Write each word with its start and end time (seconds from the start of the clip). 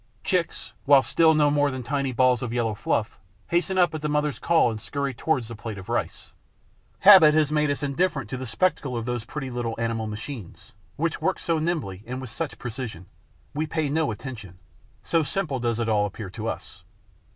Chicks, 0.23 0.73
while 0.85 1.03
still 1.03 1.35
no 1.35 1.51
more 1.51 1.69
than 1.69 1.83
tiny 1.83 2.11
balls 2.11 2.41
of 2.41 2.51
yellow 2.51 2.73
fluff, 2.73 3.19
hasten 3.49 3.77
up 3.77 3.93
at 3.93 4.01
the 4.01 4.09
mother's 4.09 4.39
call 4.39 4.71
and 4.71 4.81
scurry 4.81 5.13
towards 5.13 5.47
the 5.47 5.55
plate 5.55 5.77
of 5.77 5.89
rice. 5.89 6.33
Habit 7.01 7.35
has 7.35 7.51
made 7.51 7.69
us 7.69 7.83
indifferent 7.83 8.27
to 8.31 8.37
the 8.37 8.47
spectacle 8.47 8.97
of 8.97 9.05
those 9.05 9.25
pretty 9.25 9.51
little 9.51 9.75
animal 9.77 10.07
machines, 10.07 10.71
which 10.95 11.21
work 11.21 11.37
so 11.37 11.59
nimbly 11.59 12.01
and 12.07 12.19
with 12.19 12.31
such 12.31 12.57
precision; 12.57 13.05
we 13.53 13.67
pay 13.67 13.89
no 13.89 14.09
attention, 14.09 14.57
so 15.03 15.21
simple 15.21 15.59
does 15.59 15.79
it 15.79 15.87
all 15.87 16.07
appear 16.07 16.31
to 16.31 16.47
us. 16.47 16.83